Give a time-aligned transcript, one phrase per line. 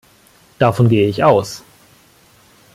[0.57, 1.63] Davon gehe ich aus.